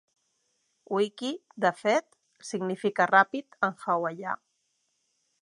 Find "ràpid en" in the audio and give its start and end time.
3.13-3.79